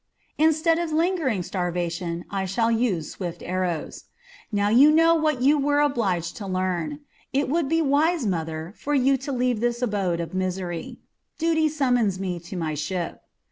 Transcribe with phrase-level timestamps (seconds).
[0.39, 4.05] Instead of lingering starvation, I shall use swift arrows.
[4.51, 7.01] Now you know what you were obliged to learn.
[7.33, 10.97] It would be wise, mother, for you to leave this abode of misery.
[11.37, 13.21] Duty summons me to my ship."